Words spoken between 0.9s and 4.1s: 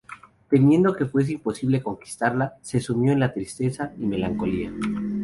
que le fuese imposible conquistarla, se sumió en la tristeza y